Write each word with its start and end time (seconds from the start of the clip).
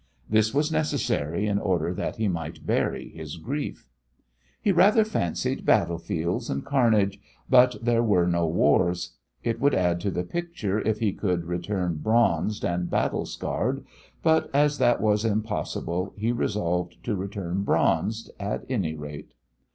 This 0.27 0.51
was 0.51 0.71
necessary 0.71 1.45
in 1.45 1.59
order 1.59 1.93
that 1.93 2.15
he 2.15 2.27
might 2.27 2.65
bury 2.65 3.09
his 3.09 3.37
grief. 3.37 3.87
He 4.59 4.71
rather 4.71 5.05
fancied 5.05 5.63
battle 5.63 5.99
fields 5.99 6.49
and 6.49 6.65
carnage, 6.65 7.19
but 7.47 7.75
there 7.83 8.01
were 8.01 8.25
no 8.25 8.47
wars. 8.47 9.17
It 9.43 9.59
would 9.59 9.75
add 9.75 9.99
to 10.01 10.09
the 10.09 10.23
picture 10.23 10.79
if 10.79 10.97
he 11.01 11.13
could 11.13 11.43
return 11.45 11.97
bronzed 11.97 12.65
and 12.65 12.89
battle 12.89 13.27
scarred, 13.27 13.85
but 14.23 14.49
as 14.55 14.79
that 14.79 15.01
was 15.01 15.23
impossible, 15.23 16.15
he 16.17 16.31
resolved 16.31 16.97
to 17.03 17.15
return 17.15 17.61
bronzed, 17.61 18.31
at 18.39 18.65
any 18.67 18.95
rate. 18.95 19.35